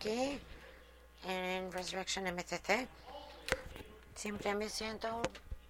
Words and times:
aquí 0.00 0.40
en 1.28 1.70
Resurrection 1.70 2.24
MCC. 2.24 2.88
Siempre 4.14 4.54
me 4.54 4.70
siento 4.70 5.20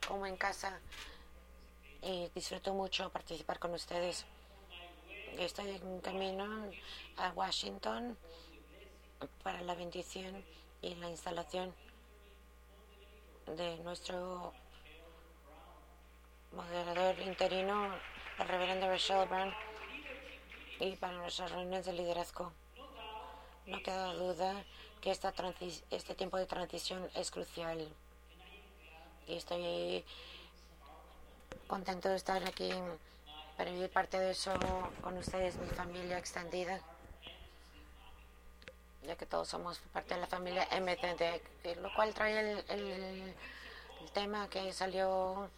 como 0.06 0.24
en 0.24 0.36
casa 0.36 0.78
y 2.00 2.30
disfruto 2.32 2.72
mucho 2.72 3.10
participar 3.10 3.58
con 3.58 3.74
ustedes. 3.74 4.24
Estoy 5.36 5.70
en 5.70 6.00
camino 6.00 6.70
a 7.16 7.30
Washington 7.30 8.16
para 9.42 9.62
la 9.62 9.74
bendición 9.74 10.44
y 10.80 10.94
la 10.94 11.10
instalación 11.10 11.74
de 13.56 13.78
nuestro 13.78 14.52
moderador 16.52 17.18
interino, 17.18 17.96
el 18.38 18.48
reverendo 18.48 18.86
Rachel 18.86 19.28
Brown, 19.28 19.52
y 20.78 20.94
para 20.94 21.14
nuestras 21.14 21.50
reuniones 21.50 21.84
de 21.86 21.94
liderazgo. 21.94 22.52
No 23.66 23.82
queda 23.82 24.14
duda 24.14 24.64
que 25.00 25.10
esta 25.10 25.32
este 25.90 26.14
tiempo 26.14 26.36
de 26.36 26.46
transición 26.46 27.08
es 27.14 27.30
crucial. 27.30 27.88
Y 29.26 29.36
estoy 29.36 30.04
contento 31.66 32.08
de 32.08 32.16
estar 32.16 32.42
aquí 32.44 32.70
para 33.56 33.70
vivir 33.70 33.90
parte 33.90 34.18
de 34.18 34.30
eso 34.30 34.52
con 35.02 35.16
ustedes, 35.18 35.56
mi 35.56 35.68
familia 35.68 36.18
extendida, 36.18 36.80
ya 39.02 39.16
que 39.16 39.26
todos 39.26 39.48
somos 39.48 39.78
parte 39.92 40.14
de 40.14 40.20
la 40.20 40.26
familia 40.26 40.66
MTD, 40.80 41.76
lo 41.80 41.94
cual 41.94 42.12
trae 42.14 42.40
el, 42.40 42.64
el, 42.68 43.34
el 44.00 44.10
tema 44.12 44.48
que 44.48 44.72
salió 44.72 45.48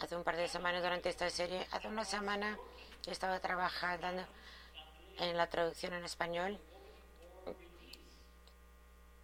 hace 0.00 0.16
un 0.16 0.24
par 0.24 0.36
de 0.36 0.48
semanas 0.48 0.82
durante 0.82 1.08
esta 1.08 1.28
serie. 1.30 1.66
Hace 1.72 1.88
una 1.88 2.04
semana 2.04 2.58
estaba 3.06 3.40
trabajando 3.40 4.26
en 5.18 5.36
la 5.36 5.48
traducción 5.48 5.94
en 5.94 6.04
español 6.04 6.58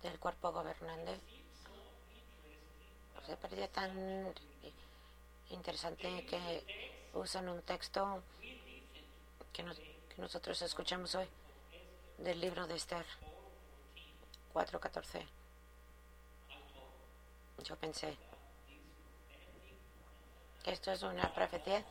del 0.03 0.19
cuerpo 0.19 0.53
gobernante. 0.53 1.19
Se 3.27 3.37
parecía 3.37 3.69
tan 3.69 4.33
interesante 5.51 6.27
que 6.27 6.65
usan 7.15 7.49
un 7.49 7.63
texto 7.63 8.23
que, 9.53 9.65
que 9.65 10.21
nosotros 10.21 10.61
escuchamos 10.63 11.15
hoy 11.15 11.29
del 12.19 12.41
libro 12.41 12.67
de 12.67 12.77
Esther 12.77 13.05
4.14. 14.55 15.27
Yo 17.65 17.77
pensé, 17.77 18.17
esto 20.65 20.91
es 20.91 21.03
una 21.03 21.33
profecía 21.33 21.85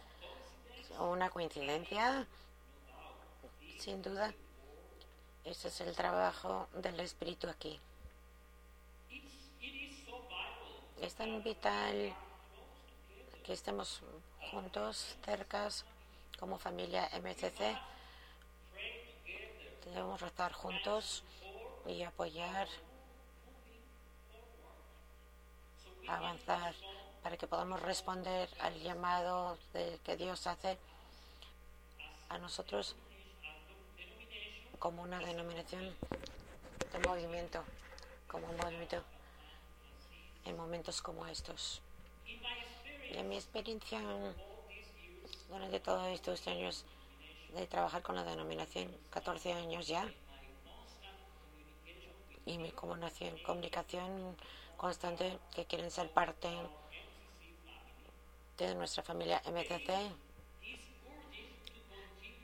o 1.00 1.12
una 1.12 1.30
coincidencia, 1.30 2.28
sin 3.82 4.04
duda. 4.04 4.32
Ese 5.44 5.70
es 5.70 5.82
el 5.82 5.96
trabajo 5.96 6.68
del 6.76 7.00
Espíritu 7.00 7.50
aquí. 7.50 7.80
Es 11.02 11.16
tan 11.16 11.42
vital 11.42 12.14
que 13.44 13.54
estemos 13.54 14.04
juntos, 14.52 15.18
cercas, 15.26 15.84
como 16.40 16.60
familia 16.60 17.10
MCC. 17.24 17.76
Debemos 19.86 20.22
rezar 20.22 20.54
juntos 20.54 21.24
y 21.88 22.04
apoyar, 22.04 22.68
avanzar 26.08 26.76
para 27.24 27.36
que 27.36 27.48
podamos 27.48 27.82
responder 27.82 28.48
al 28.60 28.80
llamado 28.80 29.58
de 29.74 30.00
que 30.04 30.18
Dios 30.18 30.46
hace 30.46 30.78
a 32.30 32.38
nosotros 32.38 32.96
como 34.82 35.04
una 35.04 35.20
denominación 35.20 35.96
de 36.92 37.08
movimiento, 37.08 37.64
como 38.28 38.50
un 38.50 38.58
movimiento 38.58 39.04
en 40.44 40.58
momentos 40.58 41.04
como 41.04 41.28
estos. 41.28 41.84
Y 43.12 43.16
en 43.16 43.30
mi 43.30 43.36
experiencia 43.36 44.02
durante 45.50 45.80
todos 45.82 46.08
estos 46.08 46.48
años 46.48 46.84
de 47.54 47.68
trabajar 47.68 48.02
con 48.02 48.16
la 48.16 48.24
denominación, 48.24 48.90
14 49.12 49.54
años 49.54 49.86
ya, 49.88 50.12
y 52.48 52.58
mi 52.58 52.72
comunicación 52.72 54.36
constante 54.78 55.38
que 55.54 55.66
quieren 55.66 55.92
ser 55.92 56.10
parte 56.10 56.50
de 58.58 58.74
nuestra 58.74 59.04
familia 59.04 59.44
MCC, 59.46 60.12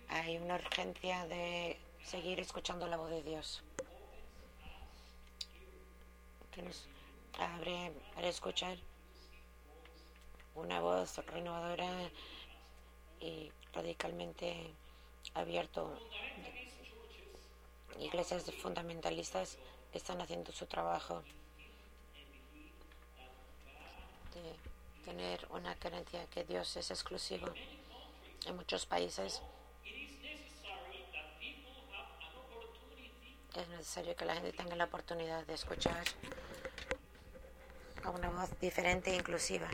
hay 0.10 0.38
una 0.38 0.54
urgencia 0.54 1.26
de 1.26 1.87
seguir 2.08 2.40
escuchando 2.40 2.88
la 2.88 2.96
voz 2.96 3.10
de 3.10 3.22
Dios. 3.22 3.62
Que 6.52 6.62
nos 6.62 6.88
abre 7.38 7.92
para 8.16 8.30
escuchar 8.30 8.78
una 10.56 10.80
voz 10.80 11.18
renovadora 11.28 12.10
y 13.20 13.52
radicalmente 13.74 14.74
abierto. 15.34 16.00
Iglesias 18.00 18.50
fundamentalistas 18.62 19.58
están 19.92 20.22
haciendo 20.22 20.54
su 20.54 20.66
trabajo 20.66 21.24
de 24.34 25.04
tener 25.04 25.46
una 25.50 25.76
creencia 25.76 26.26
que 26.28 26.46
Dios 26.46 26.78
es 26.78 26.90
exclusivo 26.90 27.48
en 28.46 28.56
muchos 28.56 28.86
países. 28.86 29.42
Es 33.58 33.68
necesario 33.70 34.16
que 34.16 34.24
la 34.24 34.36
gente 34.36 34.54
tenga 34.54 34.76
la 34.76 34.84
oportunidad 34.84 35.44
de 35.48 35.56
escuchar 35.56 36.04
a 38.04 38.12
una 38.12 38.30
voz 38.30 38.52
diferente 38.60 39.10
e 39.10 39.16
inclusiva 39.16 39.68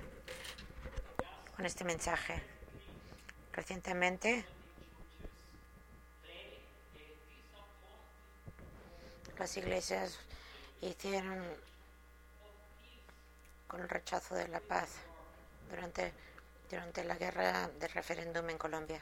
con 1.54 1.66
este 1.66 1.84
mensaje. 1.84 2.42
Recientemente, 3.52 4.46
las 9.38 9.58
iglesias 9.58 10.18
hicieron 10.80 11.44
con 13.68 13.82
el 13.82 13.90
rechazo 13.90 14.36
de 14.36 14.48
la 14.48 14.62
paz 14.62 14.92
durante, 15.70 16.14
durante 16.70 17.04
la 17.04 17.16
guerra 17.16 17.68
del 17.68 17.92
referéndum 17.92 18.50
en 18.50 18.58
Colombia. 18.58 19.02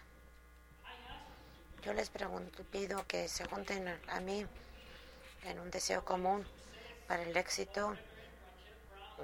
Yo 1.84 1.94
les 1.94 2.10
pregunto, 2.10 2.64
pido 2.64 3.06
que 3.06 3.28
se 3.28 3.46
junten 3.46 3.88
a 4.08 4.20
mí 4.20 4.44
en 5.44 5.60
un 5.60 5.72
deseo 5.72 6.04
común 6.06 6.46
para 7.08 7.24
el 7.24 7.36
éxito 7.36 7.96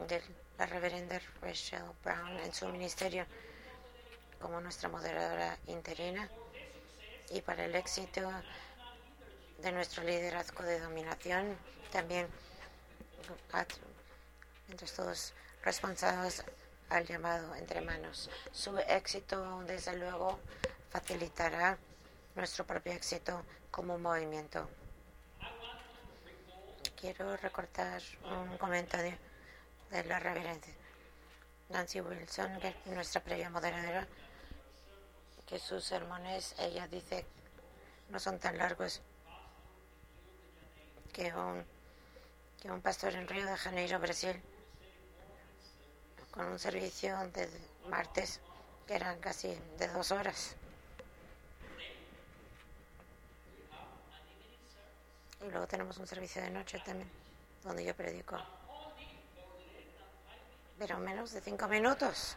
de 0.08 0.22
la 0.58 0.66
reverenda 0.66 1.20
Rachel 1.42 1.84
Brown 2.04 2.40
en 2.40 2.54
su 2.54 2.68
ministerio 2.68 3.26
como 4.42 4.62
nuestra 4.62 4.90
moderadora 4.90 5.58
interina 5.68 6.30
y 7.30 7.42
para 7.42 7.66
el 7.66 7.76
éxito 7.76 8.22
de 9.60 9.72
nuestro 9.72 10.04
liderazgo 10.04 10.64
de 10.64 10.80
dominación 10.80 11.58
también 11.92 12.28
entre 14.70 14.88
todos 14.88 15.34
responsables 15.64 16.44
al 16.90 17.06
llamado 17.06 17.56
entre 17.56 17.82
manos. 17.82 18.30
Su 18.52 18.78
éxito, 18.78 19.62
desde 19.66 19.98
luego, 19.98 20.40
facilitará 20.90 21.78
nuestro 22.36 22.66
propio 22.66 22.94
éxito 22.94 23.44
como 23.72 23.98
movimiento. 23.98 24.70
Quiero 27.00 27.38
recortar 27.38 28.02
un 28.24 28.58
comentario 28.58 29.16
de 29.92 30.04
la 30.06 30.20
reverencia 30.20 30.74
Nancy 31.70 32.02
Wilson, 32.02 32.60
que 32.60 32.74
nuestra 32.86 33.22
previa 33.22 33.52
moderadora, 33.52 34.08
que 35.46 35.60
sus 35.60 35.84
sermones, 35.84 36.56
ella 36.58 36.88
dice, 36.88 37.24
no 38.10 38.20
son 38.20 38.40
tan 38.40 38.58
largos 38.58 39.02
que 41.14 41.34
un, 41.36 41.64
que 42.60 42.72
un 42.72 42.82
pastor 42.82 43.14
en 43.14 43.28
Río 43.28 43.46
de 43.46 43.58
Janeiro, 43.58 44.00
Brasil, 44.00 44.42
con 46.32 46.48
un 46.48 46.58
servicio 46.60 47.16
de 47.28 47.48
martes 47.90 48.40
que 48.88 48.96
eran 48.96 49.20
casi 49.20 49.56
de 49.78 49.88
dos 49.90 50.12
horas. 50.12 50.56
Y 55.48 55.52
luego 55.52 55.66
tenemos 55.66 55.98
un 55.98 56.06
servicio 56.06 56.42
de 56.42 56.50
noche 56.50 56.82
también, 56.86 57.10
donde 57.64 57.86
yo 57.86 57.96
predico 57.96 58.38
pero 60.78 61.00
menos 61.00 61.32
de 61.32 61.42
cinco 61.42 61.68
minutos. 61.68 62.36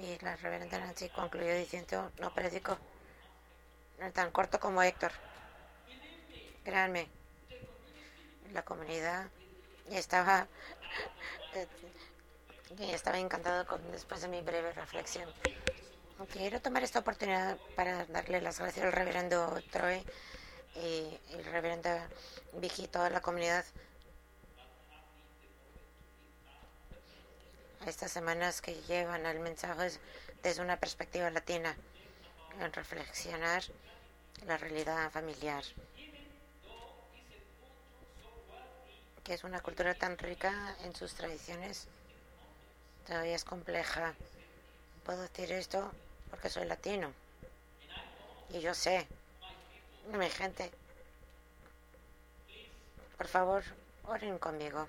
Y 0.00 0.16
la 0.22 0.36
reverenda 0.36 0.78
Nancy 0.78 1.08
concluyó 1.08 1.54
diciendo, 1.56 2.12
no 2.20 2.32
predico 2.32 2.78
tan 4.12 4.30
corto 4.30 4.60
como 4.60 4.82
Héctor. 4.82 5.10
Créanme, 6.62 7.08
la 8.52 8.62
comunidad 8.62 9.26
estaba, 9.90 10.46
estaba 12.78 13.18
encantado 13.18 13.66
con, 13.66 13.90
después 13.90 14.20
de 14.20 14.28
mi 14.28 14.40
breve 14.40 14.72
reflexión. 14.72 15.28
Quiero 16.26 16.60
tomar 16.60 16.82
esta 16.82 16.98
oportunidad 16.98 17.56
para 17.76 18.04
darle 18.06 18.40
las 18.40 18.58
gracias 18.58 18.84
al 18.84 18.92
reverendo 18.92 19.62
Troy 19.70 20.04
y 20.74 21.18
el 21.32 21.44
reverendo 21.44 21.90
Vicky 22.54 22.84
y 22.84 22.88
toda 22.88 23.08
la 23.08 23.20
comunidad. 23.20 23.64
A 27.86 27.88
estas 27.88 28.10
semanas 28.10 28.60
que 28.60 28.74
llevan 28.88 29.24
el 29.26 29.38
mensaje 29.38 29.92
desde 30.42 30.60
una 30.60 30.76
perspectiva 30.76 31.30
latina 31.30 31.76
en 32.60 32.72
reflexionar 32.72 33.62
la 34.44 34.58
realidad 34.58 35.10
familiar 35.12 35.62
que 39.28 39.34
es 39.34 39.44
una 39.44 39.60
cultura 39.60 39.94
tan 39.94 40.16
rica 40.16 40.74
en 40.84 40.96
sus 40.96 41.12
tradiciones 41.12 41.86
todavía 43.06 43.36
es 43.36 43.44
compleja. 43.44 44.14
Puedo 45.04 45.20
decir 45.20 45.52
esto 45.52 45.92
porque 46.30 46.48
soy 46.48 46.66
latino. 46.66 47.12
Y 48.50 48.60
yo 48.60 48.74
sé, 48.74 49.06
mi 50.12 50.28
gente, 50.30 50.70
por 53.16 53.28
favor, 53.28 53.62
oren 54.04 54.38
conmigo. 54.38 54.86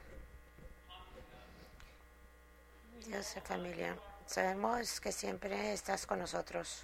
Dios 3.06 3.36
y 3.36 3.42
familia, 3.42 3.98
sabemos 4.28 5.00
que 5.02 5.12
siempre 5.12 5.74
estás 5.74 6.06
con 6.06 6.20
nosotros, 6.20 6.82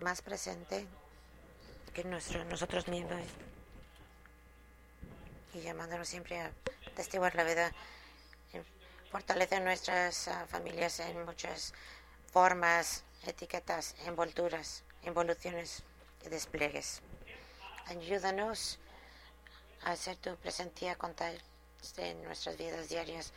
más 0.00 0.20
presente 0.20 0.86
que 1.94 2.04
nuestro, 2.04 2.44
nosotros 2.44 2.88
mismos 2.88 3.22
y 5.56 5.62
llamándonos 5.62 6.08
siempre 6.08 6.40
a 6.40 6.50
testiguar 6.94 7.34
la 7.34 7.44
vida, 7.44 7.72
fortalecer 9.10 9.62
nuestras 9.62 10.28
uh, 10.28 10.46
familias 10.46 11.00
en 11.00 11.24
muchas 11.24 11.72
formas, 12.32 13.04
etiquetas, 13.24 13.94
envolturas, 14.06 14.84
involuciones 15.02 15.82
y 16.24 16.28
despliegues. 16.28 17.02
Ayúdanos 17.86 18.78
a 19.84 19.92
hacer 19.92 20.16
tu 20.16 20.36
presencia 20.36 20.96
en 21.98 22.22
nuestras 22.24 22.56
vidas 22.56 22.88
diarias. 22.88 23.32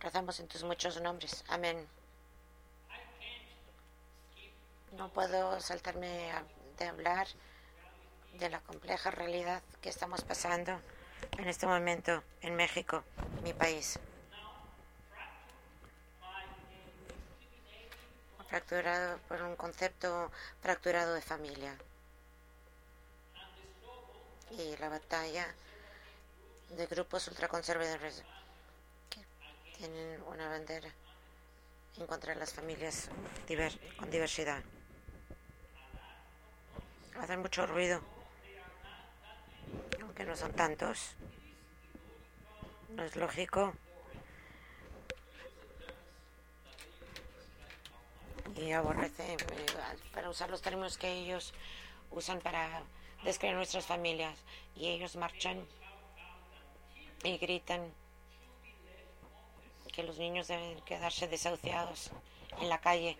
Rezamos 0.00 0.40
en 0.40 0.48
tus 0.48 0.64
muchos 0.64 1.00
nombres. 1.00 1.44
Amén. 1.48 1.86
No 4.92 5.12
puedo 5.12 5.60
saltarme 5.60 6.32
de 6.78 6.84
hablar 6.84 7.28
de 8.38 8.48
la 8.48 8.60
compleja 8.60 9.10
realidad 9.10 9.62
que 9.80 9.88
estamos 9.88 10.22
pasando 10.22 10.80
en 11.38 11.48
este 11.48 11.66
momento 11.66 12.22
en 12.40 12.56
México, 12.56 13.04
mi 13.42 13.52
país. 13.52 13.98
Fracturado 18.50 19.18
por 19.28 19.40
un 19.42 19.54
concepto 19.54 20.30
fracturado 20.60 21.14
de 21.14 21.22
familia. 21.22 21.72
Y 24.50 24.76
la 24.78 24.88
batalla 24.88 25.46
de 26.70 26.86
grupos 26.86 27.28
ultraconservadores 27.28 28.24
que 29.08 29.24
tienen 29.76 30.20
una 30.22 30.48
bandera 30.48 30.90
en 31.96 32.06
contra 32.08 32.34
de 32.34 32.40
las 32.40 32.52
familias 32.52 33.08
con 33.96 34.10
diversidad. 34.10 34.62
Hacen 37.20 37.40
mucho 37.40 37.66
ruido, 37.66 38.00
aunque 40.02 40.24
no 40.24 40.36
son 40.36 40.52
tantos. 40.54 41.14
No 42.88 43.04
es 43.04 43.14
lógico 43.14 43.72
y 48.56 48.72
aborrece 48.72 49.34
eh, 49.34 49.36
para 50.12 50.30
usar 50.30 50.50
los 50.50 50.62
términos 50.62 50.98
que 50.98 51.10
ellos 51.12 51.52
usan 52.10 52.40
para 52.40 52.82
describir 53.24 53.56
nuestras 53.56 53.86
familias 53.86 54.36
y 54.76 54.88
ellos 54.88 55.16
marchan 55.16 55.64
y 57.22 57.36
gritan 57.38 57.92
que 59.92 60.02
los 60.02 60.18
niños 60.18 60.48
deben 60.48 60.80
quedarse 60.82 61.28
desahuciados 61.28 62.10
en 62.60 62.68
la 62.68 62.80
calle 62.80 63.16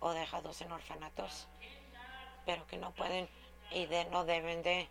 o 0.00 0.10
dejados 0.12 0.60
en 0.60 0.72
orfanatos, 0.72 1.46
pero 2.44 2.66
que 2.66 2.76
no 2.76 2.92
pueden 2.92 3.28
y 3.70 3.86
no 4.10 4.24
deben 4.24 4.62
de 4.62 4.88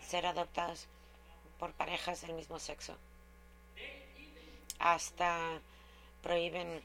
ser 0.00 0.26
adoptados 0.26 0.86
por 1.58 1.72
parejas 1.72 2.22
del 2.22 2.32
mismo 2.32 2.58
sexo. 2.58 2.96
Hasta 4.78 5.60
prohíben 6.24 6.82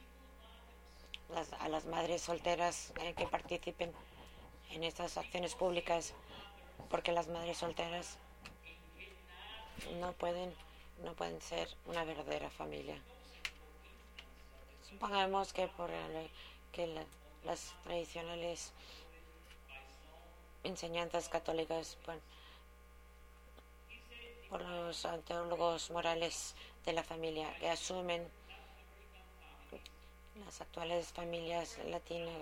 a 1.59 1.69
las 1.69 1.85
madres 1.85 2.21
solteras 2.21 2.91
eh, 3.01 3.13
que 3.13 3.25
participen 3.25 3.93
en 4.71 4.83
estas 4.83 5.17
acciones 5.17 5.55
públicas 5.55 6.13
porque 6.89 7.13
las 7.13 7.29
madres 7.29 7.57
solteras 7.57 8.17
no 9.99 10.11
pueden 10.13 10.53
no 11.03 11.13
pueden 11.13 11.41
ser 11.41 11.69
una 11.85 12.03
verdadera 12.03 12.49
familia. 12.49 13.01
Supongamos 14.89 15.53
que 15.53 15.67
por 15.69 15.89
que 16.73 17.05
las 17.45 17.73
tradicionales 17.83 18.73
enseñanzas 20.65 21.29
católicas 21.29 21.97
por 24.49 24.61
los 24.61 25.07
teólogos 25.25 25.89
morales 25.91 26.55
de 26.85 26.91
la 26.91 27.03
familia 27.03 27.55
que 27.59 27.69
asumen 27.69 28.27
las 30.45 30.61
actuales 30.61 31.07
familias 31.07 31.77
latinas 31.85 32.33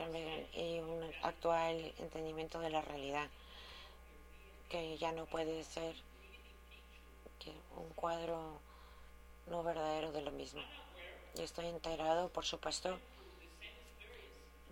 y 0.54 0.80
un 0.80 1.12
actual 1.24 1.94
entendimiento 2.00 2.60
de 2.60 2.70
la 2.70 2.82
realidad 2.82 3.28
que 4.70 4.98
ya 4.98 5.12
no 5.12 5.26
puede 5.26 5.64
ser 5.64 5.96
un 7.78 7.90
cuadro 7.94 8.60
no 9.48 9.64
verdadero 9.64 10.12
de 10.12 10.22
lo 10.22 10.32
mismo. 10.32 10.62
Yo 11.36 11.44
estoy 11.44 11.68
enterado, 11.68 12.30
por 12.30 12.46
supuesto, 12.46 13.00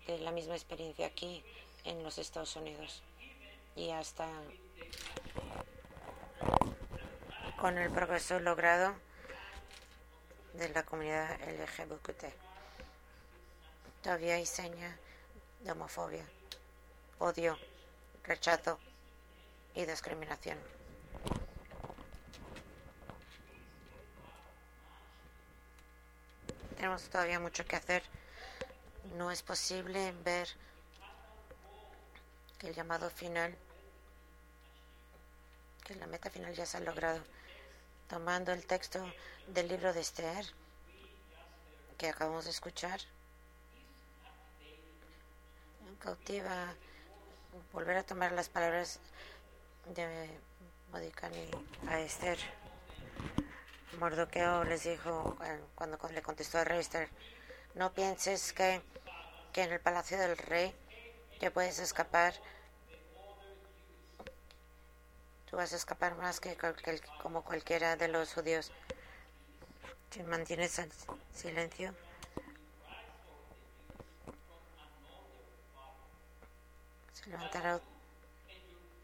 de 0.06 0.18
la 0.18 0.32
misma 0.32 0.54
experiencia 0.54 1.06
aquí 1.06 1.42
en 1.84 2.02
los 2.02 2.18
Estados 2.18 2.56
Unidos 2.56 3.02
y 3.74 3.90
hasta 3.90 4.28
con 7.58 7.78
el 7.78 7.90
progreso 7.90 8.38
logrado 8.40 8.94
de 10.54 10.68
la 10.70 10.84
comunidad 10.84 11.40
LGBT. 11.40 12.45
Todavía 14.06 14.36
hay 14.36 14.46
seña 14.46 14.96
de 15.62 15.72
homofobia, 15.72 16.24
odio, 17.18 17.58
rechazo 18.22 18.78
y 19.74 19.84
discriminación. 19.84 20.56
Tenemos 26.76 27.02
todavía 27.08 27.40
mucho 27.40 27.66
que 27.66 27.74
hacer. 27.74 28.04
No 29.16 29.32
es 29.32 29.42
posible 29.42 30.12
ver 30.24 30.46
que 32.60 32.68
el 32.68 32.76
llamado 32.76 33.10
final, 33.10 33.58
que 35.84 35.96
la 35.96 36.06
meta 36.06 36.30
final 36.30 36.54
ya 36.54 36.64
se 36.64 36.76
ha 36.76 36.80
logrado. 36.80 37.24
Tomando 38.08 38.52
el 38.52 38.64
texto 38.66 39.04
del 39.48 39.66
libro 39.66 39.92
de 39.92 40.00
Esther 40.00 40.46
que 41.98 42.08
acabamos 42.08 42.44
de 42.44 42.52
escuchar, 42.52 43.00
cautiva 45.98 46.74
volver 47.72 47.96
a 47.96 48.02
tomar 48.02 48.32
las 48.32 48.48
palabras 48.48 49.00
de 49.94 50.30
Modicani 50.92 51.50
a 51.88 52.00
Esther. 52.00 52.38
Mordoqueo 53.98 54.64
les 54.64 54.84
dijo 54.84 55.36
eh, 55.44 55.60
cuando 55.74 55.98
le 56.10 56.22
contestó 56.22 56.58
a 56.58 56.64
rey 56.64 56.80
Esther, 56.80 57.08
no 57.74 57.92
pienses 57.92 58.52
que, 58.52 58.82
que 59.52 59.62
en 59.62 59.72
el 59.72 59.80
palacio 59.80 60.18
del 60.18 60.36
rey 60.36 60.74
te 61.40 61.50
puedes 61.50 61.78
escapar. 61.78 62.34
Tú 65.50 65.56
vas 65.56 65.72
a 65.72 65.76
escapar 65.76 66.16
más 66.16 66.40
que, 66.40 66.56
como 67.22 67.42
cualquiera 67.42 67.96
de 67.96 68.08
los 68.08 68.34
judíos. 68.34 68.72
Si 70.10 70.22
mantienes 70.22 70.78
el 70.78 70.90
silencio, 71.34 71.94
levantará 77.26 77.80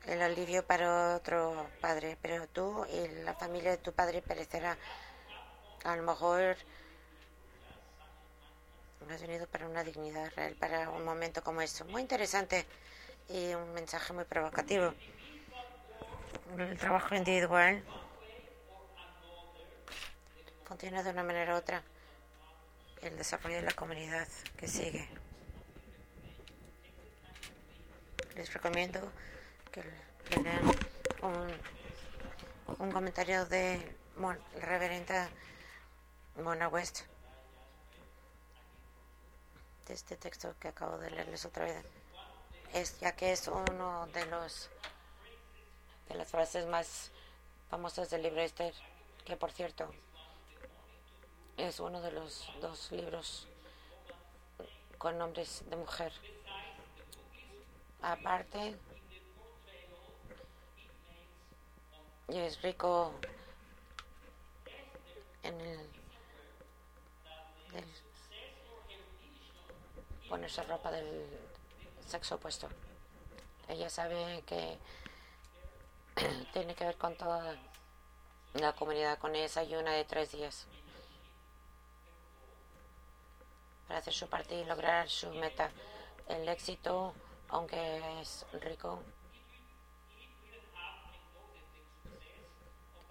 el 0.07 0.23
alivio 0.23 0.65
para 0.67 1.17
otro 1.17 1.69
padre, 1.81 2.17
pero 2.21 2.47
tú 2.49 2.85
y 2.87 3.09
la 3.23 3.35
familia 3.35 3.71
de 3.73 3.79
tu 3.79 3.93
padre 3.93 4.23
perecerá. 4.23 4.77
A 5.85 5.97
lo 5.97 6.03
mejor 6.03 6.57
has 9.11 9.21
venido 9.21 9.47
para 9.47 9.67
una 9.67 9.85
dignidad 9.85 10.31
real, 10.37 10.55
para 10.55 10.91
un 10.91 11.05
momento 11.05 11.43
como 11.43 11.61
esto. 11.61 11.85
Muy 11.87 12.03
interesante 12.03 12.65
y 13.29 13.55
un 13.55 13.73
mensaje 13.75 14.13
muy 14.13 14.25
provocativo. 14.25 14.95
El 16.57 16.79
trabajo 16.79 17.15
individual 17.15 17.83
funciona 20.65 21.03
de 21.03 21.11
una 21.11 21.23
manera 21.23 21.55
u 21.55 21.59
otra. 21.59 21.83
el 23.03 23.17
desarrollo 23.17 23.57
de 23.57 23.63
la 23.63 23.73
comunidad 23.73 24.29
que 24.57 24.69
sigue. 24.69 25.09
Les 28.43 28.53
recomiendo 28.53 28.99
que 29.71 29.85
lean 30.43 30.67
un, 31.23 31.47
un 32.81 32.91
comentario 32.91 33.47
de 33.47 33.97
la 34.19 34.37
reverenda 34.61 35.29
Mona 36.43 36.67
West 36.67 37.03
de 39.87 39.95
este 39.95 40.17
texto 40.17 40.57
que 40.59 40.67
acabo 40.67 40.99
de 40.99 41.13
leerles 41.13 41.45
otra 41.45 41.67
vez. 41.67 41.85
Ya 43.01 43.15
que 43.15 43.31
es 43.31 43.47
uno 43.47 44.09
de 44.09 44.27
los 44.27 44.69
de 46.09 46.17
las 46.17 46.29
frases 46.29 46.67
más 46.67 47.13
famosas 47.71 48.11
del 48.11 48.25
libro 48.25 48.41
Esther, 48.41 48.75
que 49.25 49.37
por 49.37 49.53
cierto 49.53 49.89
es 51.59 51.79
uno 51.79 52.01
de 52.01 52.11
los 52.11 52.51
dos 52.61 52.91
libros 52.91 53.47
con 54.99 55.17
nombres 55.17 55.63
de 55.71 55.77
mujer. 55.77 56.13
Aparte, 58.03 58.77
y 62.29 62.39
es 62.39 62.61
rico 62.63 63.13
en 65.43 65.61
el, 65.61 65.91
ponerse 70.29 70.63
ropa 70.63 70.91
del 70.91 71.27
sexo 72.07 72.37
opuesto. 72.37 72.69
Ella 73.69 73.91
sabe 73.91 74.43
que 74.47 74.79
tiene 76.53 76.75
que 76.75 76.85
ver 76.85 76.97
con 76.97 77.15
toda 77.17 77.57
la 78.55 78.73
comunidad, 78.73 79.19
con 79.19 79.37
esa 79.37 79.61
ayuna 79.61 79.93
de 79.93 80.05
tres 80.05 80.33
días. 80.33 80.67
Para 83.87 84.01
hacer 84.01 84.15
su 84.15 84.27
parte 84.29 84.55
y 84.55 84.65
lograr 84.65 85.09
su 85.09 85.31
meta. 85.33 85.71
El 86.29 86.49
éxito, 86.49 87.15
aunque 87.53 88.21
es 88.23 88.47
rico, 88.63 88.99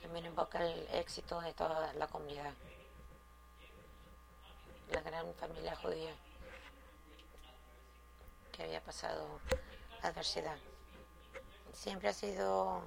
también 0.01 0.25
invoca 0.25 0.65
el 0.65 0.87
éxito 0.95 1.39
de 1.41 1.53
toda 1.53 1.93
la 1.93 2.07
comunidad, 2.07 2.51
la 4.89 5.01
gran 5.01 5.31
familia 5.35 5.75
judía 5.75 6.15
que 8.51 8.63
había 8.63 8.83
pasado 8.83 9.39
adversidad. 10.01 10.57
Siempre 11.71 12.09
ha 12.09 12.13
sido 12.13 12.81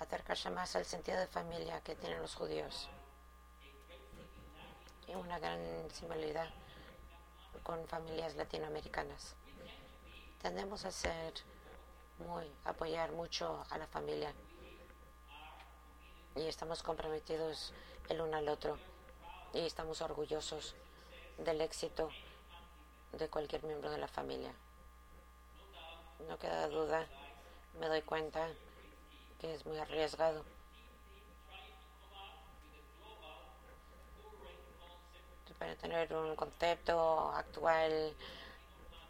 acercarse 0.00 0.50
más 0.50 0.74
al 0.74 0.84
sentido 0.84 1.18
de 1.20 1.28
familia 1.28 1.80
que 1.82 1.94
tienen 1.94 2.20
los 2.20 2.34
judíos. 2.34 2.88
Y 5.06 5.14
una 5.14 5.38
gran 5.38 5.60
similaridad 5.92 6.50
con 7.62 7.86
familias 7.86 8.36
latinoamericanas. 8.36 9.34
Tendemos 10.42 10.84
a 10.84 10.90
ser 10.90 11.34
muy, 12.18 12.50
apoyar 12.64 13.12
mucho 13.12 13.64
a 13.70 13.78
la 13.78 13.86
familia 13.86 14.32
y 16.36 16.46
estamos 16.46 16.82
comprometidos 16.82 17.72
el 18.08 18.20
uno 18.20 18.36
al 18.36 18.48
otro 18.48 18.78
y 19.52 19.60
estamos 19.60 20.00
orgullosos 20.00 20.74
del 21.38 21.60
éxito 21.60 22.10
de 23.12 23.28
cualquier 23.28 23.64
miembro 23.64 23.90
de 23.90 23.98
la 23.98 24.08
familia. 24.08 24.54
No 26.28 26.38
queda 26.38 26.68
duda, 26.68 27.06
me 27.78 27.88
doy 27.88 28.02
cuenta 28.02 28.48
que 29.40 29.54
es 29.54 29.64
muy 29.66 29.78
arriesgado. 29.78 30.44
Para 35.60 35.76
tener 35.76 36.12
un 36.14 36.34
concepto 36.36 37.30
actual 37.36 38.16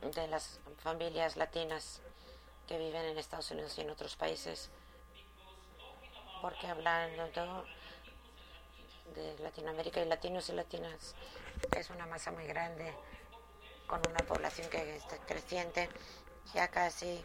de 0.03 0.27
las 0.27 0.59
familias 0.83 1.37
latinas 1.37 2.01
que 2.67 2.77
viven 2.77 3.05
en 3.05 3.19
Estados 3.19 3.53
Unidos 3.53 3.79
y 3.79 3.83
en 3.83 3.91
otros 3.91 4.17
países. 4.17 4.69
Porque 6.43 6.67
hablando 6.67 7.65
de 9.15 9.39
Latinoamérica 9.39 10.03
y 10.03 10.07
latinos 10.07 10.49
y 10.49 10.53
latinas 10.53 11.15
es 11.77 11.89
una 11.91 12.07
masa 12.07 12.33
muy 12.33 12.47
grande 12.49 12.97
con 13.87 14.01
una 14.09 14.19
población 14.27 14.69
que 14.71 14.97
está 14.97 15.19
creciente, 15.19 15.89
ya 16.53 16.67
casi 16.67 17.25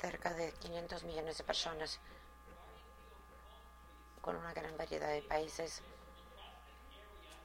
cerca 0.00 0.34
de 0.34 0.50
500 0.54 1.04
millones 1.04 1.38
de 1.38 1.44
personas, 1.44 2.00
con 4.20 4.34
una 4.34 4.52
gran 4.52 4.76
variedad 4.76 5.12
de 5.12 5.22
países 5.22 5.82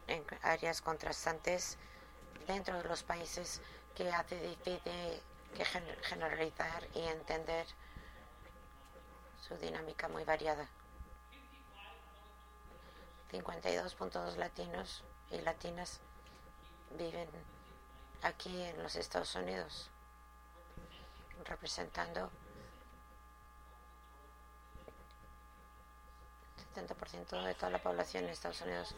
en 0.07 0.25
áreas 0.41 0.81
contrastantes 0.81 1.77
dentro 2.47 2.77
de 2.77 2.83
los 2.87 3.03
países 3.03 3.61
que 3.95 4.11
hace 4.11 4.39
difícil 4.41 5.21
que 5.55 5.65
generalizar 6.03 6.87
y 6.95 7.01
entender 7.01 7.65
su 9.47 9.55
dinámica 9.57 10.07
muy 10.07 10.23
variada. 10.23 10.67
52.2 13.31 14.35
latinos 14.35 15.03
y 15.31 15.39
latinas 15.39 15.99
viven 16.97 17.29
aquí 18.21 18.61
en 18.61 18.81
los 18.81 18.95
Estados 18.95 19.35
Unidos, 19.35 19.89
representando 21.45 22.29
70% 26.75 27.43
de 27.43 27.55
toda 27.55 27.71
la 27.71 27.81
población 27.81 28.25
en 28.25 28.29
Estados 28.29 28.61
Unidos. 28.61 28.95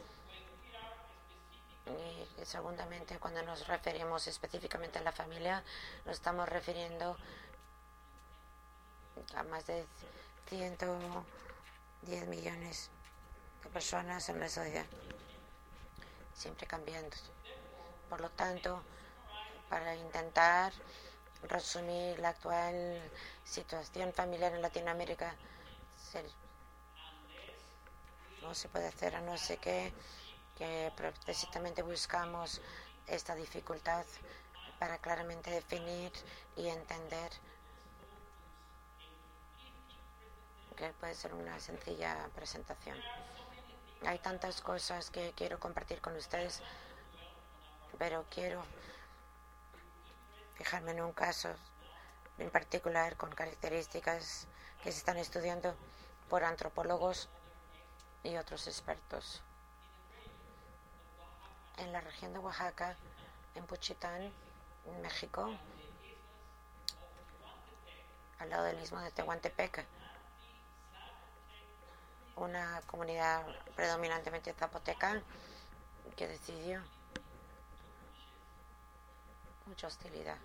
Segundamente, 2.46 3.18
cuando 3.18 3.42
nos 3.42 3.68
referimos 3.68 4.28
específicamente 4.28 5.00
a 5.00 5.02
la 5.02 5.12
familia, 5.12 5.64
nos 6.06 6.18
estamos 6.18 6.48
refiriendo 6.48 7.18
a 9.36 9.44
más 9.44 9.66
de 9.66 9.84
110 10.50 12.28
millones 12.28 12.92
de 13.64 13.70
personas 13.72 14.30
en 14.30 14.40
la 14.40 14.48
sociedad, 14.48 14.86
siempre 16.36 16.68
cambiando. 16.68 17.18
Por 18.10 18.22
lo 18.22 18.30
tanto, 18.30 18.84
para 19.68 19.96
intentar 19.96 20.72
resumir 21.48 22.20
la 22.20 22.30
actual 22.30 23.02
situación 23.44 24.14
familiar 24.14 24.54
en 24.54 24.62
Latinoamérica, 24.62 25.34
no 28.44 28.54
se 28.54 28.70
puede 28.70 28.88
hacer 28.88 29.16
a 29.16 29.22
no 29.22 29.36
ser 29.36 29.58
que, 29.58 29.92
que 30.56 30.92
precisamente 31.26 31.82
buscamos 31.82 32.62
esta 33.08 33.36
dificultad 33.36 34.06
para 34.80 34.98
claramente 34.98 35.52
definir 35.52 36.12
y 36.56 36.68
entender 36.68 37.32
que 40.76 40.90
puede 41.00 41.16
ser 41.16 41.34
una 41.34 41.60
sencilla 41.60 42.30
presentación. 42.36 42.98
Hay 44.06 44.20
tantas 44.20 44.62
cosas 44.62 45.10
que 45.10 45.34
quiero 45.36 45.60
compartir 45.60 46.02
con 46.02 46.16
ustedes, 46.16 46.62
pero 47.98 48.26
quiero 48.30 48.64
fijarme 50.56 50.92
en 50.92 51.02
un 51.02 51.14
caso 51.14 51.50
en 52.38 52.50
particular 52.50 53.16
con 53.16 53.32
características 53.32 54.48
que 54.84 54.92
se 54.92 55.00
están 55.00 55.18
estudiando 55.18 55.76
por 56.30 56.44
antropólogos 56.44 57.30
y 58.24 58.36
otros 58.36 58.68
expertos. 58.68 59.42
En 61.78 61.92
la 61.92 62.02
región 62.02 62.34
de 62.34 62.40
Oaxaca, 62.40 62.96
en 63.56 63.66
Puchitán, 63.66 64.32
México, 65.02 65.50
al 68.40 68.50
lado 68.50 68.64
del 68.66 68.78
mismo 68.78 69.00
de 69.00 69.12
Tehuantepec, 69.12 69.86
una 72.36 72.82
comunidad 72.88 73.46
predominantemente 73.76 74.54
zapoteca 74.54 75.22
que 76.16 76.28
decidió 76.28 76.82
mucha 79.66 79.88
hostilidad 79.88 80.38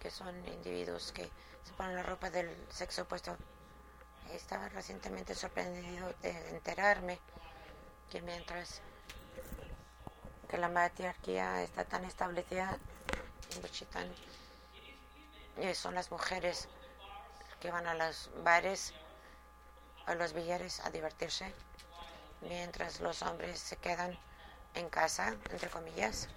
que 0.00 0.10
son 0.10 0.34
individuos 0.48 1.12
que 1.12 1.30
se 1.62 1.72
ponen 1.76 1.94
la 1.94 2.02
ropa 2.02 2.30
del 2.30 2.48
sexo 2.70 3.02
opuesto. 3.02 3.36
Estaba 4.32 4.68
recientemente 4.70 5.34
sorprendido 5.34 6.14
de 6.22 6.30
enterarme 6.50 7.20
que 8.10 8.20
mientras 8.22 8.82
que 10.48 10.58
la 10.58 10.68
matriarquía 10.68 11.62
está 11.62 11.84
tan 11.84 12.04
establecida 12.04 12.76
en 13.54 13.62
Buchitán, 13.62 14.12
eh, 15.58 15.74
son 15.74 15.94
las 15.94 16.10
mujeres 16.10 16.68
que 17.60 17.70
van 17.70 17.86
a 17.86 17.94
los 17.94 18.30
bares, 18.42 18.92
a 20.06 20.14
los 20.14 20.32
billares 20.32 20.80
a 20.80 20.90
divertirse, 20.90 21.54
mientras 22.40 23.00
los 23.00 23.22
hombres 23.22 23.60
se 23.60 23.76
quedan 23.76 24.18
en 24.74 24.88
casa, 24.90 25.36
entre 25.50 25.70
comillas. 25.70 26.28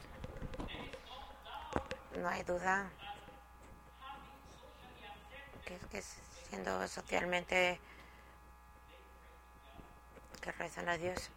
No 2.18 2.30
hay 2.30 2.44
duda 2.44 2.90
que 5.90 6.02
siendo 6.50 6.88
socialmente 6.88 7.80
que 10.42 10.52
rezan 10.52 10.90
a 10.90 10.98
Dios 10.98 11.32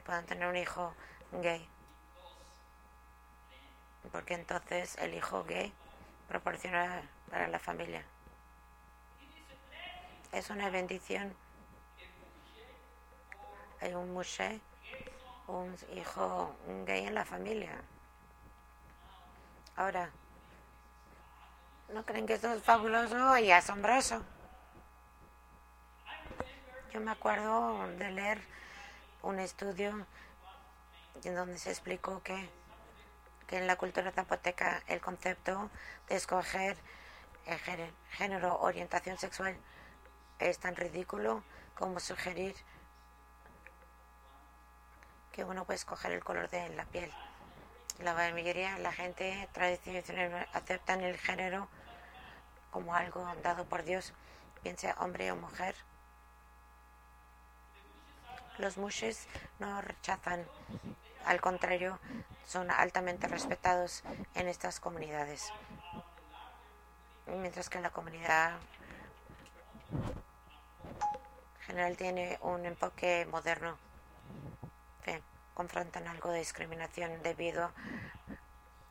puedan 0.00 0.26
tener 0.26 0.48
un 0.48 0.56
hijo 0.56 0.94
gay. 1.32 1.68
Porque 4.12 4.34
entonces 4.34 4.96
el 4.98 5.14
hijo 5.14 5.44
gay 5.44 5.72
proporciona 6.28 7.02
para 7.30 7.48
la 7.48 7.58
familia. 7.58 8.04
Es 10.32 10.50
una 10.50 10.70
bendición. 10.70 11.34
Hay 13.80 13.94
un 13.94 14.12
mushe, 14.12 14.60
un 15.46 15.74
hijo 15.94 16.54
gay 16.84 17.06
en 17.06 17.14
la 17.14 17.24
familia. 17.24 17.80
Ahora, 19.76 20.10
¿no 21.90 22.04
creen 22.04 22.26
que 22.26 22.34
esto 22.34 22.52
es 22.52 22.62
fabuloso 22.62 23.38
y 23.38 23.50
asombroso? 23.50 24.22
Yo 26.92 27.00
me 27.00 27.12
acuerdo 27.12 27.86
de 27.96 28.10
leer 28.10 28.42
un 29.22 29.38
estudio 29.38 30.06
en 31.24 31.34
donde 31.34 31.58
se 31.58 31.70
explicó 31.70 32.22
que, 32.22 32.48
que 33.46 33.58
en 33.58 33.66
la 33.66 33.76
cultura 33.76 34.12
zapoteca 34.12 34.82
el 34.86 35.00
concepto 35.00 35.70
de 36.08 36.16
escoger 36.16 36.76
género, 38.10 38.58
orientación 38.60 39.18
sexual 39.18 39.56
es 40.38 40.58
tan 40.58 40.76
ridículo 40.76 41.42
como 41.74 41.98
sugerir 42.00 42.54
que 45.32 45.44
uno 45.44 45.64
puede 45.64 45.76
escoger 45.76 46.12
el 46.12 46.22
color 46.22 46.48
de 46.50 46.68
la 46.70 46.84
piel. 46.84 47.12
La 48.00 48.14
mayoría 48.14 48.74
de 48.74 48.82
la 48.82 48.92
gente 48.92 49.48
tradicional 49.52 50.48
aceptan 50.52 51.00
el 51.00 51.16
género 51.16 51.68
como 52.70 52.94
algo 52.94 53.26
dado 53.42 53.64
por 53.64 53.82
Dios, 53.84 54.12
bien 54.62 54.76
sea 54.76 54.94
hombre 54.98 55.32
o 55.32 55.36
mujer. 55.36 55.74
Los 58.58 58.76
mushes 58.76 59.26
no 59.58 59.80
rechazan, 59.80 60.44
al 61.24 61.40
contrario, 61.40 61.98
son 62.46 62.70
altamente 62.70 63.28
respetados 63.28 64.02
en 64.34 64.48
estas 64.48 64.80
comunidades. 64.80 65.52
Mientras 67.26 67.68
que 67.68 67.80
la 67.80 67.90
comunidad 67.90 68.58
general 71.66 71.96
tiene 71.96 72.38
un 72.42 72.64
enfoque 72.64 73.26
moderno 73.30 73.78
confrontan 75.58 76.06
algo 76.06 76.30
de 76.30 76.38
discriminación 76.38 77.20
debido 77.24 77.72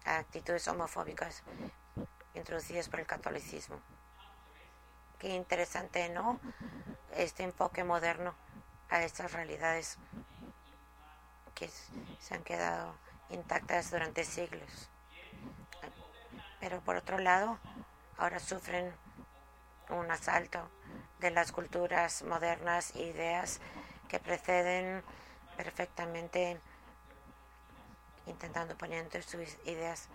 a 0.04 0.18
actitudes 0.18 0.68
homofóbicas 0.68 1.42
introducidas 2.34 2.90
por 2.90 3.00
el 3.00 3.06
catolicismo. 3.06 3.80
Qué 5.18 5.30
interesante, 5.30 6.10
¿no? 6.10 6.42
Este 7.16 7.44
enfoque 7.44 7.86
moderno 7.86 8.36
a 8.90 9.04
estas 9.04 9.32
realidades 9.34 9.98
que 11.56 11.70
se 12.20 12.34
han 12.34 12.44
quedado 12.44 12.96
intactas 13.30 13.92
durante 13.92 14.24
siglos. 14.24 14.90
Pero 16.60 16.82
por 16.82 16.96
otro 16.96 17.18
lado, 17.20 17.60
ahora 18.18 18.40
sufren 18.40 18.94
un 19.90 20.10
asalto 20.12 20.70
de 21.20 21.32
las 21.32 21.52
culturas 21.52 22.24
modernas, 22.24 22.96
ideas 22.96 23.60
que 24.08 24.20
preceden 24.20 25.04
perfectamente 25.56 26.60
intentando 28.26 28.78
poner 28.78 29.24
sus 29.24 29.58
ideas 29.66 30.10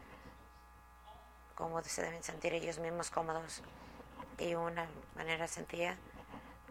como 1.54 1.82
se 1.82 2.02
deben 2.02 2.22
sentir 2.22 2.52
ellos 2.54 2.78
mismos 2.78 3.10
cómodos 3.10 3.62
y 4.38 4.54
una 4.54 4.86
manera 5.14 5.46
sencilla 5.48 5.96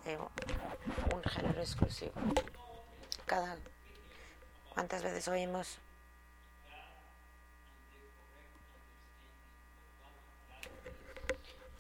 un 0.06 1.24
género 1.24 1.62
exclusivo. 1.62 2.14
Cada 3.26 3.58
cuántas 4.74 5.04
veces 5.04 5.28
oímos 5.28 5.78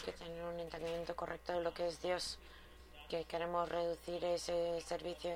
que 0.06 0.12
tener 0.12 0.44
un 0.44 0.60
entendimiento 0.60 1.16
correcto 1.16 1.54
de 1.54 1.62
lo 1.62 1.74
que 1.74 1.88
es 1.88 2.02
Dios, 2.02 2.38
que 3.10 3.26
queremos 3.26 3.70
reducir 3.70 4.24
ese 4.24 4.82
servicio 4.82 5.36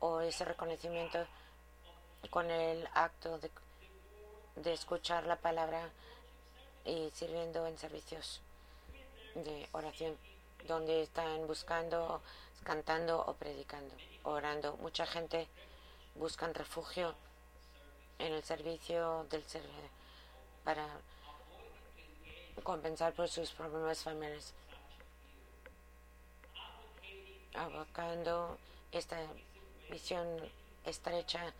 o 0.00 0.20
ese 0.20 0.44
reconocimiento 0.44 1.26
con 2.30 2.50
el 2.50 2.88
acto 2.94 3.38
de 4.56 4.72
escuchar 4.72 5.26
la 5.26 5.36
palabra 5.36 5.90
y 6.84 7.10
sirviendo 7.14 7.66
en 7.66 7.78
servicios 7.78 8.40
de 9.34 9.68
oración 9.72 10.16
donde 10.66 11.02
están 11.02 11.46
buscando, 11.46 12.22
cantando 12.64 13.24
o 13.26 13.34
predicando, 13.34 13.94
orando. 14.24 14.76
Mucha 14.76 15.06
gente 15.06 15.48
busca 16.14 16.46
refugio 16.48 17.14
en 18.18 18.32
el 18.32 18.42
servicio 18.42 19.26
del 19.30 19.42
ser 19.44 19.62
para 20.64 20.86
compensar 22.62 23.14
por 23.14 23.28
sus 23.28 23.50
problemas 23.52 24.02
familiares, 24.02 24.52
abocando 27.54 28.58
esta 28.92 29.16
visión 29.88 30.26
estrecha 30.84 31.52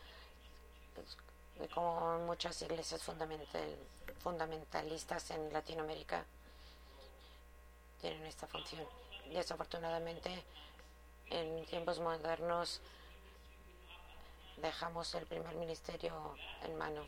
como 1.74 2.18
muchas 2.20 2.60
iglesias 2.62 3.02
fundamental, 3.02 3.76
fundamentalistas 4.22 5.30
en 5.30 5.52
Latinoamérica 5.52 6.24
tienen 8.00 8.24
esta 8.26 8.46
función. 8.46 8.86
Desafortunadamente, 9.32 10.44
en 11.30 11.64
tiempos 11.66 12.00
modernos 12.00 12.80
dejamos 14.56 15.14
el 15.14 15.26
primer 15.26 15.54
ministerio 15.54 16.36
en 16.62 16.76
mano. 16.76 17.06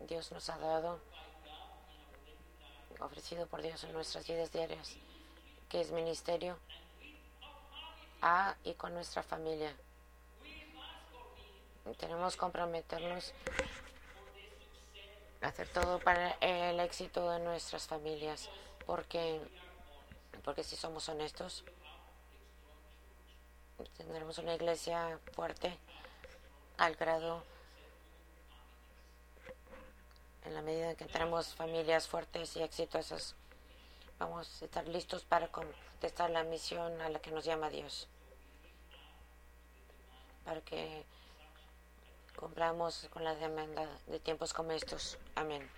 Dios 0.00 0.30
nos 0.30 0.48
ha 0.48 0.58
dado, 0.58 1.00
ofrecido 3.00 3.46
por 3.46 3.62
Dios 3.62 3.82
en 3.84 3.92
nuestras 3.92 4.26
vidas 4.26 4.52
diarias, 4.52 4.96
que 5.68 5.80
es 5.80 5.90
ministerio 5.90 6.56
a 8.22 8.56
y 8.64 8.74
con 8.74 8.94
nuestra 8.94 9.22
familia. 9.22 9.74
Tenemos 11.98 12.34
que 12.34 12.40
comprometernos 12.40 13.32
a 15.40 15.48
hacer 15.48 15.68
todo 15.68 15.98
para 16.00 16.32
el 16.40 16.78
éxito 16.80 17.30
de 17.30 17.40
nuestras 17.40 17.86
familias, 17.86 18.50
porque 18.86 19.40
porque 20.48 20.64
si 20.64 20.76
somos 20.76 21.06
honestos, 21.10 21.62
tendremos 23.98 24.38
una 24.38 24.54
iglesia 24.54 25.20
fuerte 25.34 25.76
al 26.78 26.96
grado, 26.96 27.42
en 30.46 30.54
la 30.54 30.62
medida 30.62 30.92
en 30.92 30.96
que 30.96 31.04
tenemos 31.04 31.54
familias 31.54 32.08
fuertes 32.08 32.56
y 32.56 32.62
exitosas, 32.62 33.34
vamos 34.18 34.62
a 34.62 34.64
estar 34.64 34.88
listos 34.88 35.22
para 35.22 35.48
contestar 35.48 36.30
la 36.30 36.44
misión 36.44 36.98
a 37.02 37.10
la 37.10 37.18
que 37.18 37.30
nos 37.30 37.44
llama 37.44 37.68
Dios, 37.68 38.08
para 40.46 40.62
que 40.62 41.04
cumplamos 42.40 43.06
con 43.12 43.22
la 43.22 43.34
demanda 43.34 43.86
de 44.06 44.18
tiempos 44.18 44.54
como 44.54 44.72
estos. 44.72 45.18
Amén. 45.34 45.68